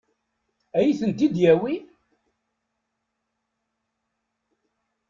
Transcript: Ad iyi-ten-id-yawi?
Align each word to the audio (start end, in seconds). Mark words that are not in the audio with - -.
Ad 0.77 0.83
iyi-ten-id-yawi? 0.83 1.75